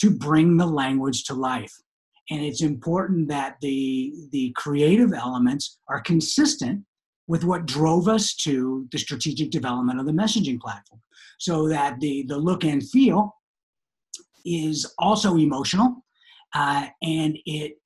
to 0.00 0.10
bring 0.10 0.56
the 0.56 0.66
language 0.66 1.24
to 1.24 1.34
life. 1.34 1.72
And 2.30 2.42
it's 2.42 2.62
important 2.62 3.28
that 3.28 3.56
the, 3.60 4.14
the 4.32 4.52
creative 4.56 5.12
elements 5.12 5.78
are 5.88 6.00
consistent 6.00 6.82
with 7.26 7.44
what 7.44 7.66
drove 7.66 8.08
us 8.08 8.34
to 8.34 8.86
the 8.92 8.98
strategic 8.98 9.50
development 9.50 10.00
of 10.00 10.06
the 10.06 10.12
messaging 10.12 10.58
platform 10.58 11.00
so 11.38 11.68
that 11.68 12.00
the, 12.00 12.24
the 12.28 12.36
look 12.36 12.64
and 12.64 12.86
feel 12.88 13.34
is 14.44 14.94
also 14.98 15.36
emotional 15.36 16.04
uh, 16.54 16.86
and 17.02 17.38
it 17.46 17.78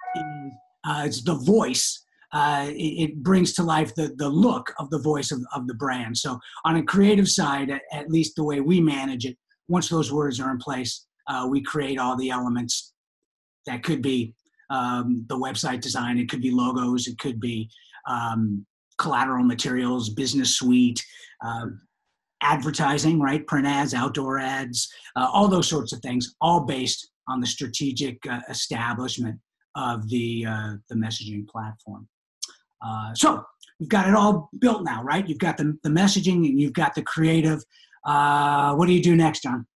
uh, 0.85 1.03
it's 1.05 1.23
the 1.23 1.35
voice 1.35 2.05
uh, 2.33 2.67
it, 2.69 3.11
it, 3.11 3.23
brings 3.23 3.55
to 3.55 3.63
life 3.63 3.95
the, 3.95 4.15
the 4.17 4.29
look 4.29 4.75
of 4.79 4.91
the 4.91 4.99
voice 4.99 5.31
of, 5.31 5.41
of 5.55 5.67
the 5.67 5.75
brand 5.75 6.17
so 6.17 6.39
on 6.65 6.77
a 6.77 6.83
creative 6.83 7.29
side 7.29 7.71
at, 7.71 7.83
at 7.93 8.11
least 8.11 8.37
the 8.37 8.45
way 8.45 8.61
we 8.61 8.81
manage 8.81 9.25
it 9.25 9.37
once 9.69 9.89
those 9.89 10.13
words 10.13 10.39
are 10.41 10.51
in 10.51 10.59
place 10.59 11.07
uh, 11.29 11.47
we 11.51 11.63
create 11.63 11.99
all 11.99 12.17
the 12.17 12.31
elements 12.31 12.93
that 13.67 13.83
could 13.83 14.03
be 14.03 14.35
um, 14.71 15.25
the 15.29 15.37
website 15.37 15.81
design 15.81 16.19
it 16.19 16.29
could 16.29 16.43
be 16.43 16.51
logos 16.51 17.07
it 17.07 17.19
could 17.19 17.41
be 17.41 17.69
um, 18.07 18.67
collateral 18.99 19.45
materials, 19.45 20.11
business 20.11 20.57
suite, 20.57 21.03
uh, 21.45 21.67
advertising, 22.43 23.21
right? 23.21 23.47
Print 23.47 23.67
ads, 23.67 23.95
outdoor 23.95 24.39
ads, 24.39 24.93
uh, 25.17 25.29
all 25.33 25.49
those 25.49 25.69
sorts 25.69 25.93
of 25.93 26.01
things, 26.01 26.35
all 26.41 26.61
based 26.61 27.11
on 27.29 27.41
the 27.41 27.47
strategic 27.47 28.19
uh, 28.29 28.41
establishment 28.49 29.39
of 29.77 30.09
the 30.09 30.45
uh, 30.47 30.73
the 30.89 30.95
messaging 30.95 31.47
platform. 31.49 32.09
Uh, 32.85 33.15
so 33.15 33.45
you've 33.79 33.89
got 33.89 34.09
it 34.09 34.15
all 34.15 34.51
built 34.59 34.85
now, 34.85 35.03
right? 35.03 35.29
You've 35.29 35.39
got 35.39 35.57
the, 35.57 35.77
the 35.83 35.89
messaging 35.89 36.49
and 36.49 36.61
you've 36.61 36.73
got 36.73 36.95
the 36.95 37.03
creative. 37.03 37.63
Uh, 38.05 38.75
what 38.75 38.87
do 38.87 38.93
you 38.93 39.03
do 39.03 39.17
next, 39.17 39.43
John? 39.43 39.67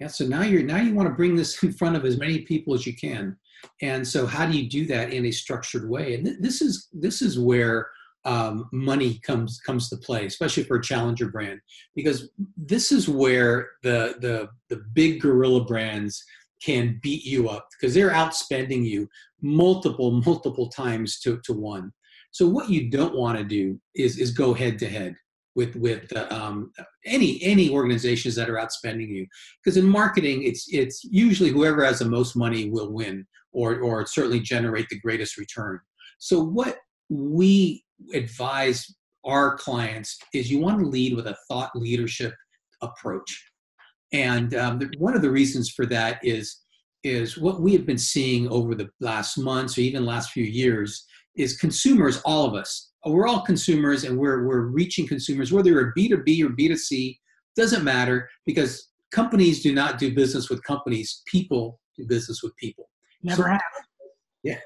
Yeah, 0.00 0.08
so 0.08 0.26
now 0.26 0.42
you're 0.42 0.62
now 0.62 0.78
you 0.78 0.94
want 0.94 1.08
to 1.08 1.14
bring 1.14 1.36
this 1.36 1.62
in 1.62 1.72
front 1.72 1.96
of 1.96 2.04
as 2.04 2.18
many 2.18 2.40
people 2.40 2.74
as 2.74 2.86
you 2.86 2.94
can, 2.96 3.36
and 3.80 4.06
so 4.06 4.26
how 4.26 4.44
do 4.44 4.56
you 4.58 4.68
do 4.68 4.86
that 4.86 5.12
in 5.12 5.26
a 5.26 5.30
structured 5.30 5.88
way? 5.88 6.14
And 6.14 6.24
th- 6.24 6.38
this 6.40 6.60
is 6.60 6.88
this 6.92 7.22
is 7.22 7.38
where 7.38 7.88
um, 8.24 8.68
money 8.72 9.20
comes 9.22 9.60
comes 9.60 9.88
to 9.90 9.96
play, 9.96 10.26
especially 10.26 10.64
for 10.64 10.76
a 10.78 10.82
challenger 10.82 11.28
brand, 11.28 11.60
because 11.94 12.30
this 12.56 12.90
is 12.90 13.08
where 13.08 13.70
the 13.82 14.16
the 14.20 14.48
the 14.68 14.82
big 14.94 15.20
gorilla 15.20 15.64
brands 15.64 16.24
can 16.62 16.98
beat 17.02 17.24
you 17.24 17.48
up 17.48 17.68
because 17.70 17.94
they're 17.94 18.10
outspending 18.10 18.84
you 18.84 19.08
multiple 19.42 20.10
multiple 20.10 20.68
times 20.68 21.20
to, 21.20 21.40
to 21.44 21.52
one. 21.52 21.92
So 22.34 22.48
what 22.48 22.68
you 22.68 22.90
don't 22.90 23.14
want 23.14 23.38
to 23.38 23.44
do 23.44 23.80
is 23.94 24.18
is 24.18 24.32
go 24.32 24.54
head 24.54 24.76
to 24.80 24.88
head 24.88 25.14
with 25.54 25.76
with 25.76 26.12
uh, 26.16 26.26
um, 26.30 26.72
any 27.06 27.40
any 27.44 27.70
organizations 27.70 28.34
that 28.34 28.50
are 28.50 28.56
outspending 28.56 29.06
you 29.08 29.24
because 29.62 29.76
in 29.76 29.86
marketing 29.86 30.42
it's 30.42 30.66
it's 30.68 31.04
usually 31.04 31.50
whoever 31.50 31.84
has 31.84 32.00
the 32.00 32.08
most 32.08 32.34
money 32.34 32.68
will 32.68 32.92
win 32.92 33.24
or 33.52 33.78
or 33.78 34.04
certainly 34.04 34.40
generate 34.40 34.88
the 34.88 34.98
greatest 34.98 35.38
return. 35.38 35.78
So 36.18 36.42
what 36.42 36.78
we 37.08 37.84
advise 38.12 38.84
our 39.24 39.56
clients 39.56 40.18
is 40.34 40.50
you 40.50 40.58
want 40.58 40.80
to 40.80 40.86
lead 40.86 41.14
with 41.14 41.28
a 41.28 41.36
thought 41.48 41.70
leadership 41.76 42.34
approach. 42.82 43.48
And 44.12 44.56
um, 44.56 44.80
one 44.98 45.14
of 45.14 45.22
the 45.22 45.30
reasons 45.30 45.70
for 45.70 45.86
that 45.86 46.18
is 46.24 46.62
is 47.04 47.38
what 47.38 47.60
we 47.60 47.74
have 47.74 47.86
been 47.86 47.96
seeing 47.96 48.48
over 48.48 48.74
the 48.74 48.90
last 48.98 49.38
months 49.38 49.78
or 49.78 49.82
even 49.82 50.04
last 50.04 50.32
few 50.32 50.44
years 50.44 51.06
is 51.36 51.56
consumers, 51.56 52.20
all 52.24 52.46
of 52.46 52.54
us, 52.54 52.90
we're 53.06 53.26
all 53.26 53.42
consumers 53.42 54.04
and 54.04 54.18
we're, 54.18 54.46
we're 54.46 54.66
reaching 54.66 55.06
consumers, 55.06 55.52
whether 55.52 55.70
you're 55.70 55.92
B2B 55.96 56.42
or 56.42 56.50
B2C, 56.50 57.18
doesn't 57.56 57.84
matter 57.84 58.28
because 58.46 58.88
companies 59.12 59.62
do 59.62 59.74
not 59.74 59.98
do 59.98 60.14
business 60.14 60.48
with 60.48 60.62
companies, 60.64 61.22
people 61.26 61.80
do 61.96 62.06
business 62.06 62.42
with 62.42 62.54
people. 62.56 62.88
Never 63.22 63.42
so, 63.42 63.48
have. 63.48 63.60
Yeah. 64.42 64.58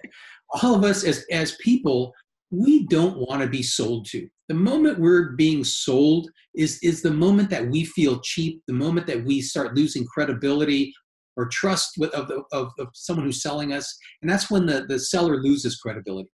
All 0.62 0.75
of 0.75 0.84
us 0.84 1.04
as, 1.04 1.25
as 1.30 1.56
people 1.56 2.12
we 2.50 2.87
don't 2.87 3.18
want 3.18 3.42
to 3.42 3.48
be 3.48 3.62
sold 3.62 4.06
to. 4.06 4.28
The 4.48 4.54
moment 4.54 4.98
we're 4.98 5.32
being 5.32 5.64
sold 5.64 6.30
is, 6.54 6.78
is 6.82 7.02
the 7.02 7.10
moment 7.10 7.50
that 7.50 7.68
we 7.68 7.84
feel 7.84 8.20
cheap, 8.20 8.62
the 8.66 8.72
moment 8.72 9.06
that 9.06 9.22
we 9.25 9.42
start 9.42 9.76
losing 9.76 10.06
credibility 10.06 10.94
or 11.37 11.46
trust 11.46 11.92
with, 11.98 12.10
of, 12.14 12.30
of, 12.52 12.72
of 12.78 12.88
someone 12.94 13.26
who's 13.26 13.42
selling 13.42 13.72
us. 13.72 13.96
And 14.22 14.30
that's 14.30 14.50
when 14.50 14.64
the, 14.66 14.87
the 14.88 14.98
seller 14.98 15.42
loses 15.42 15.76
credibility. 15.76 16.30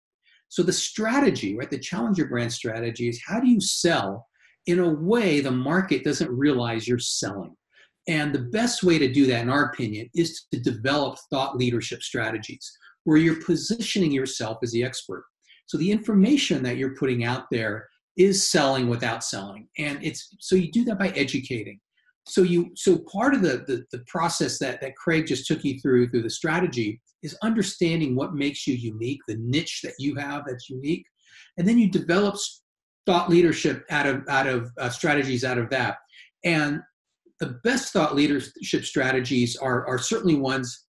So 0.55 0.63
the 0.63 0.73
strategy, 0.73 1.57
right, 1.57 1.69
the 1.69 1.81
challenger 1.81 2.27
brand 2.27 2.53
strategy 2.53 3.09
is 3.09 3.21
how 3.27 3.41
do 3.41 3.49
you 3.49 3.61
sell 3.61 4.29
in 4.67 4.79
a 4.79 4.89
way 4.89 5.41
the 5.41 5.51
market 5.51 6.05
doesn't 6.05 6.31
realize 6.31 6.87
you're 6.87 7.01
selling? 7.01 7.57
And 8.07 8.33
the 8.33 8.51
best 8.53 8.85
way 8.85 8.97
to 9.01 9.13
do 9.13 9.27
that, 9.27 9.43
in 9.43 9.51
our 9.51 9.65
opinion, 9.65 10.09
is 10.15 10.47
to 10.53 10.61
develop 10.61 11.19
thought 11.29 11.57
leadership 11.57 12.05
strategies 12.05 12.71
where 13.03 13.17
you're 13.17 13.43
positioning 13.43 14.13
yourself 14.13 14.59
as 14.63 14.71
the 14.71 14.85
expert. 14.85 15.25
So 15.67 15.77
the 15.77 15.91
information 15.91 16.63
that 16.63 16.77
you're 16.77 16.95
putting 16.95 17.25
out 17.25 17.47
there 17.51 17.89
is 18.17 18.49
selling 18.49 18.89
without 18.89 19.25
selling. 19.25 19.67
And 19.77 19.99
it's 20.05 20.37
so 20.39 20.55
you 20.55 20.71
do 20.71 20.85
that 20.85 21.01
by 21.01 21.09
educating. 21.09 21.81
So 22.27 22.43
you 22.43 22.71
so 22.75 22.99
part 23.13 23.35
of 23.35 23.43
the, 23.43 23.65
the 23.67 23.85
the 23.93 24.03
process 24.07 24.59
that 24.59 24.81
that 24.81 24.97
Craig 24.97 25.27
just 25.27 25.47
took 25.47 25.63
you 25.65 25.79
through 25.81 26.09
through 26.09 26.23
the 26.23 26.31
strategy 26.31 27.01
is 27.23 27.37
understanding 27.43 28.15
what 28.15 28.35
makes 28.35 28.67
you 28.67 28.75
unique, 28.75 29.21
the 29.29 29.37
niche 29.41 29.81
that 29.83 29.95
you 29.99 30.15
have 30.17 30.45
that's 30.47 30.71
unique, 30.71 31.05
and 31.59 31.69
then 31.69 31.79
you 31.79 31.91
develop 31.91 32.37
thought 33.07 33.29
leadership 33.29 33.85
out 33.91 34.07
of 34.07 34.23
out 34.29 34.47
of 34.47 34.71
uh, 34.79 34.89
strategies 34.89 35.45
out 35.45 35.59
of 35.59 35.69
that. 35.71 35.97
And 36.45 36.81
the 37.41 37.59
best 37.65 37.93
thought 37.93 38.15
leadership 38.15 38.85
strategies 38.85 39.57
are 39.57 39.87
are 39.87 39.99
certainly 39.99 40.37
ones 40.37 40.87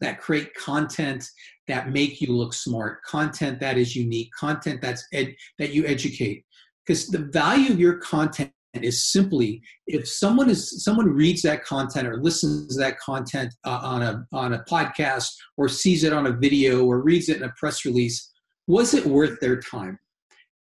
that 0.00 0.20
create 0.20 0.54
content 0.54 1.24
that 1.66 1.90
make 1.90 2.20
you 2.20 2.32
look 2.32 2.54
smart, 2.54 3.02
content 3.04 3.58
that 3.60 3.76
is 3.76 3.96
unique, 3.96 4.30
content 4.38 4.80
that's 4.80 5.04
ed, 5.12 5.34
that 5.58 5.72
you 5.72 5.84
educate. 5.86 6.44
Because 6.86 7.08
the 7.08 7.28
value 7.32 7.72
of 7.72 7.80
your 7.80 7.98
content 7.98 8.52
is 8.84 9.10
simply 9.10 9.62
if 9.86 10.08
someone 10.08 10.50
is 10.50 10.82
someone 10.84 11.08
reads 11.08 11.42
that 11.42 11.64
content 11.64 12.06
or 12.06 12.22
listens 12.22 12.74
to 12.74 12.80
that 12.80 12.98
content 12.98 13.54
uh, 13.64 13.80
on 13.82 14.02
a 14.02 14.24
on 14.32 14.54
a 14.54 14.64
podcast 14.64 15.28
or 15.56 15.68
sees 15.68 16.04
it 16.04 16.12
on 16.12 16.26
a 16.26 16.32
video 16.32 16.84
or 16.84 17.02
reads 17.02 17.28
it 17.28 17.38
in 17.38 17.42
a 17.44 17.52
press 17.58 17.84
release 17.84 18.30
was 18.66 18.92
it 18.92 19.06
worth 19.06 19.40
their 19.40 19.60
time? 19.60 19.98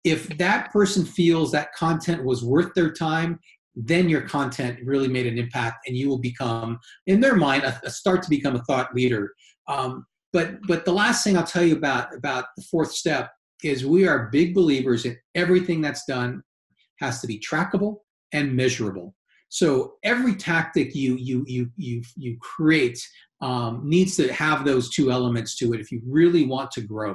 If 0.03 0.38
that 0.38 0.72
person 0.72 1.05
feels 1.05 1.51
that 1.51 1.74
content 1.74 2.24
was 2.24 2.43
worth 2.43 2.74
their 2.75 2.91
time 2.91 3.39
then 3.77 4.07
your 4.07 4.22
content 4.22 4.79
really 4.86 5.10
made 5.10 5.27
an 5.27 5.38
impact 5.38 5.86
and 5.86 5.98
you 5.98 6.07
will 6.07 6.19
become 6.19 6.79
in 7.07 7.19
their 7.19 7.36
mind 7.36 7.63
a, 7.63 7.77
a 7.84 7.89
start 7.89 8.24
to 8.24 8.29
become 8.29 8.55
a 8.55 8.63
thought 8.63 8.95
leader. 8.95 9.34
Um, 9.67 10.05
but 10.36 10.62
but 10.67 10.84
the 10.84 10.91
last 10.91 11.24
thing 11.24 11.38
i'll 11.38 11.45
tell 11.45 11.63
you 11.63 11.77
about 11.77 12.13
about 12.13 12.45
the 12.57 12.63
fourth 12.69 12.91
step 12.91 13.31
is 13.63 13.86
we 13.86 14.05
are 14.05 14.29
big 14.31 14.53
believers 14.53 15.05
in 15.05 15.17
everything 15.34 15.81
that's 15.81 16.05
done 16.05 16.43
has 17.00 17.22
to 17.22 17.27
be 17.27 17.39
trackable 17.39 17.95
and 18.38 18.56
measurable. 18.56 19.08
So 19.50 19.68
every 20.04 20.36
tactic 20.36 20.89
you 21.01 21.12
you 21.30 21.38
you 21.48 21.70
you 21.88 21.98
you 22.15 22.32
create 22.42 23.00
um, 23.42 23.72
needs 23.96 24.15
to 24.18 24.25
have 24.34 24.60
those 24.65 24.86
two 24.96 25.08
elements 25.18 25.51
to 25.58 25.74
it 25.74 25.80
if 25.80 25.92
you 25.92 26.01
really 26.20 26.46
want 26.46 26.70
to 26.72 26.82
grow. 26.82 27.12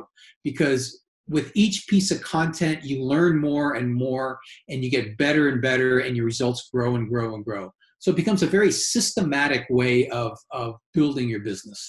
Because 0.49 0.83
with 1.29 1.49
each 1.55 1.87
piece 1.93 2.11
of 2.11 2.23
content, 2.23 2.85
you 2.89 2.97
learn 3.15 3.35
more 3.51 3.75
and 3.79 3.89
more, 3.95 4.29
and 4.69 4.83
you 4.83 4.91
get 4.91 5.17
better 5.17 5.49
and 5.51 5.61
better, 5.71 6.01
and 6.01 6.17
your 6.17 6.27
results 6.27 6.69
grow 6.73 6.97
and 6.97 7.09
grow 7.09 7.35
and 7.35 7.45
grow. 7.45 7.65
So 8.01 8.11
it 8.11 8.17
becomes 8.17 8.43
a 8.43 8.57
very 8.59 8.73
systematic 8.73 9.67
way 9.71 10.09
of 10.09 10.33
of 10.51 10.71
building 10.95 11.29
your 11.29 11.41
business. 11.51 11.81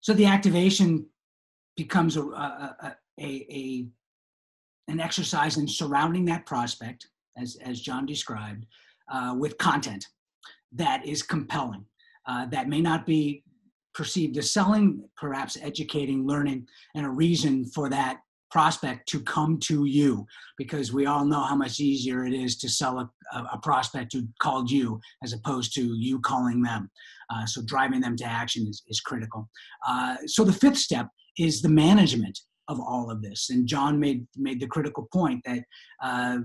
So 0.00 0.14
the 0.14 0.26
activation 0.26 1.06
becomes 1.76 2.16
a, 2.16 2.22
a, 2.22 2.96
a, 3.20 3.24
a 3.60 3.86
an 4.88 4.98
exercise 5.00 5.54
in 5.60 5.68
surrounding 5.68 6.24
that 6.26 6.46
prospect, 6.46 7.06
as, 7.36 7.56
as 7.64 7.80
John 7.80 8.06
described, 8.06 8.66
uh, 9.12 9.34
with 9.38 9.58
content 9.58 10.06
that 10.72 11.06
is 11.06 11.22
compelling, 11.22 11.84
uh, 12.26 12.46
that 12.46 12.68
may 12.68 12.80
not 12.80 13.06
be 13.06 13.42
perceived 13.94 14.36
as 14.38 14.50
selling, 14.50 15.04
perhaps 15.16 15.58
educating, 15.60 16.26
learning, 16.26 16.66
and 16.94 17.04
a 17.04 17.10
reason 17.10 17.66
for 17.66 17.90
that 17.90 18.18
prospect 18.50 19.08
to 19.08 19.20
come 19.22 19.58
to 19.58 19.86
you 19.86 20.26
because 20.58 20.92
we 20.92 21.06
all 21.06 21.24
know 21.24 21.40
how 21.40 21.56
much 21.56 21.80
easier 21.80 22.26
it 22.26 22.34
is 22.34 22.56
to 22.58 22.68
sell 22.68 22.98
a, 22.98 23.38
a 23.52 23.58
prospect 23.62 24.12
who 24.12 24.22
called 24.40 24.70
you 24.70 25.00
as 25.24 25.32
opposed 25.32 25.74
to 25.74 25.94
you 25.96 26.20
calling 26.20 26.62
them. 26.62 26.90
Uh, 27.30 27.46
so 27.46 27.62
driving 27.64 28.00
them 28.00 28.14
to 28.14 28.26
action 28.26 28.66
is, 28.68 28.82
is 28.88 29.00
critical. 29.00 29.48
Uh, 29.88 30.16
so 30.26 30.44
the 30.44 30.52
fifth 30.52 30.76
step 30.76 31.08
is 31.38 31.62
the 31.62 31.68
management 31.68 32.38
of 32.68 32.78
all 32.78 33.10
of 33.10 33.22
this. 33.22 33.48
And 33.50 33.66
John 33.66 33.98
made 33.98 34.26
made 34.36 34.60
the 34.60 34.66
critical 34.66 35.08
point 35.12 35.42
that 35.46 35.60
uh, 36.02 36.38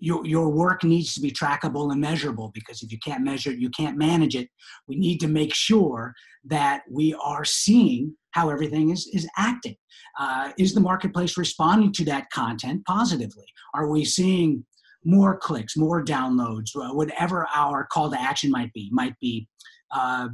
your 0.00 0.26
your 0.26 0.48
work 0.48 0.82
needs 0.82 1.14
to 1.14 1.20
be 1.20 1.30
trackable 1.30 1.92
and 1.92 2.00
measurable 2.00 2.50
because 2.54 2.82
if 2.82 2.90
you 2.90 2.98
can't 2.98 3.22
measure 3.22 3.50
it, 3.50 3.58
you 3.58 3.70
can't 3.70 3.96
manage 3.96 4.34
it. 4.34 4.48
We 4.88 4.96
need 4.96 5.18
to 5.20 5.28
make 5.28 5.54
sure 5.54 6.14
that 6.44 6.82
we 6.90 7.14
are 7.22 7.44
seeing 7.44 8.16
how 8.32 8.48
everything 8.48 8.90
is 8.90 9.08
is 9.12 9.28
acting. 9.36 9.76
Uh, 10.18 10.52
is 10.58 10.74
the 10.74 10.80
marketplace 10.80 11.36
responding 11.36 11.92
to 11.92 12.04
that 12.06 12.30
content 12.30 12.84
positively? 12.86 13.46
Are 13.74 13.90
we 13.90 14.04
seeing 14.04 14.64
more 15.04 15.36
clicks, 15.38 15.76
more 15.76 16.04
downloads, 16.04 16.70
whatever 16.74 17.46
our 17.54 17.86
call 17.92 18.10
to 18.10 18.20
action 18.20 18.50
might 18.50 18.72
be? 18.72 18.88
Might 18.92 19.18
be 19.20 19.46
uh, 19.94 20.28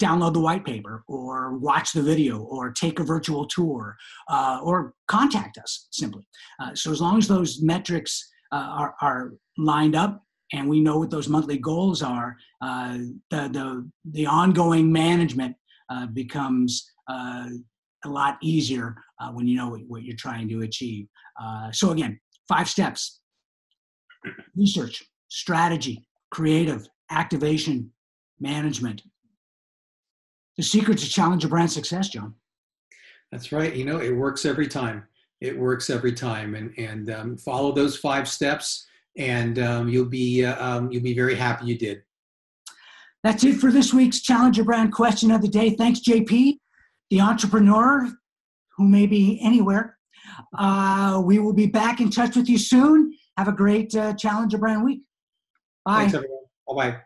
download 0.00 0.32
the 0.32 0.40
white 0.40 0.64
paper 0.64 1.04
or 1.08 1.56
watch 1.58 1.92
the 1.92 2.02
video 2.02 2.40
or 2.42 2.70
take 2.70 2.98
a 2.98 3.04
virtual 3.04 3.46
tour 3.46 3.96
uh, 4.28 4.60
or 4.62 4.92
contact 5.08 5.56
us 5.58 5.86
simply. 5.90 6.26
Uh, 6.60 6.74
so 6.74 6.90
as 6.90 7.00
long 7.00 7.18
as 7.18 7.28
those 7.28 7.62
metrics 7.62 8.30
are, 8.56 8.94
are, 9.00 9.32
lined 9.56 9.94
up 9.94 10.20
and 10.52 10.68
we 10.68 10.80
know 10.80 10.98
what 10.98 11.10
those 11.10 11.28
monthly 11.28 11.56
goals 11.56 12.02
are, 12.02 12.36
uh, 12.60 12.98
the, 13.30 13.48
the, 13.52 13.88
the 14.10 14.26
ongoing 14.26 14.90
management 14.90 15.54
uh, 15.90 16.06
becomes 16.06 16.90
uh, 17.08 17.46
a 18.04 18.08
lot 18.08 18.36
easier 18.42 18.96
when 19.32 19.46
you 19.46 19.56
know 19.56 19.68
what, 19.68 19.80
what, 19.86 20.02
you're 20.02 20.16
trying 20.16 20.48
to 20.48 20.62
achieve. 20.62 21.06
so 21.70 21.92
again, 21.92 22.18
five 22.48 22.68
steps. 22.68 23.20
Research, 24.56 25.04
strategy, 25.28 26.06
creative, 26.30 26.86
activation, 27.10 27.90
management, 28.40 29.02
the 30.56 30.62
secret 30.62 30.98
to 30.98 31.08
challenger 31.08 31.48
brand 31.48 31.70
success, 31.70 32.08
John. 32.08 32.34
That's 33.32 33.52
right. 33.52 33.74
You 33.74 33.84
know, 33.84 33.98
it 33.98 34.14
works 34.14 34.44
every 34.44 34.68
time. 34.68 35.06
It 35.40 35.58
works 35.58 35.90
every 35.90 36.12
time, 36.12 36.54
and 36.54 36.72
and 36.78 37.10
um, 37.10 37.36
follow 37.36 37.72
those 37.72 37.96
five 37.96 38.28
steps, 38.28 38.86
and 39.16 39.58
um, 39.58 39.88
you'll 39.88 40.06
be 40.06 40.44
uh, 40.44 40.64
um, 40.64 40.90
you'll 40.90 41.02
be 41.02 41.14
very 41.14 41.34
happy 41.34 41.66
you 41.66 41.78
did. 41.78 42.02
That's 43.22 43.42
it 43.44 43.54
for 43.54 43.72
this 43.72 43.92
week's 43.92 44.20
Challenger 44.20 44.64
Brand 44.64 44.92
question 44.92 45.30
of 45.30 45.42
the 45.42 45.48
day. 45.48 45.70
Thanks, 45.70 46.00
JP, 46.00 46.58
the 47.10 47.20
entrepreneur 47.20 48.10
who 48.76 48.88
may 48.88 49.06
be 49.06 49.40
anywhere. 49.42 49.98
Uh, 50.58 51.22
we 51.24 51.38
will 51.38 51.52
be 51.52 51.66
back 51.66 52.00
in 52.00 52.10
touch 52.10 52.36
with 52.36 52.48
you 52.48 52.58
soon. 52.58 53.14
Have 53.36 53.48
a 53.48 53.52
great 53.52 53.94
uh, 53.94 54.14
Challenger 54.14 54.58
Brand 54.58 54.84
week. 54.84 55.02
Bye. 55.84 56.00
Thanks, 56.00 56.14
everyone. 56.14 56.44
Bye 56.68 56.74
bye. 56.74 57.00